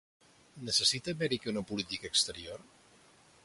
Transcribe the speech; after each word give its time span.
Necessita 0.69 1.13
Amèrica 1.17 1.51
una 1.53 1.65
política 1.73 2.11
exterior? 2.13 2.65